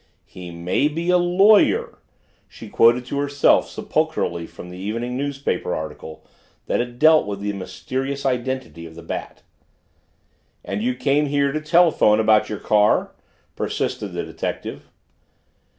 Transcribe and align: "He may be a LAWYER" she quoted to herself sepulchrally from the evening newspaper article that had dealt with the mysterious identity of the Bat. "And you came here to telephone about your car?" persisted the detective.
"He 0.25 0.49
may 0.49 0.87
be 0.87 1.11
a 1.11 1.19
LAWYER" 1.19 1.99
she 2.47 2.69
quoted 2.69 3.05
to 3.05 3.19
herself 3.19 3.69
sepulchrally 3.69 4.47
from 4.47 4.71
the 4.71 4.77
evening 4.79 5.15
newspaper 5.15 5.75
article 5.75 6.25
that 6.65 6.79
had 6.79 6.97
dealt 6.97 7.27
with 7.27 7.39
the 7.39 7.53
mysterious 7.53 8.25
identity 8.25 8.87
of 8.87 8.95
the 8.95 9.03
Bat. 9.03 9.43
"And 10.65 10.81
you 10.81 10.95
came 10.95 11.27
here 11.27 11.51
to 11.51 11.61
telephone 11.61 12.19
about 12.19 12.49
your 12.49 12.57
car?" 12.57 13.11
persisted 13.55 14.13
the 14.13 14.23
detective. 14.23 14.89